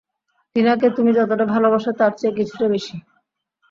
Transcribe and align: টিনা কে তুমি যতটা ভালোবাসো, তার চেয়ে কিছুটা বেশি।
টিনা 0.55 0.73
কে 0.75 0.87
তুমি 0.97 1.11
যতটা 1.17 1.45
ভালোবাসো, 1.53 1.89
তার 1.99 2.11
চেয়ে 2.19 2.37
কিছুটা 2.37 2.65
বেশি। 2.73 2.95